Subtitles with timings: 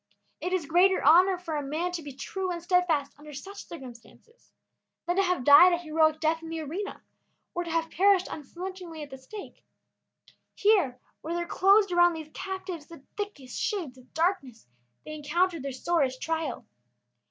[0.39, 4.51] It is greater honor for a man to be true and steadfast under such circumstances
[5.05, 7.03] than to have died a heroic death in the arena
[7.53, 9.63] or to have perished unflinchingly at the stake.
[10.55, 14.65] Here, where there closed around these captives the thickest shades of darkness,
[15.05, 16.65] they encountered their sorest trial.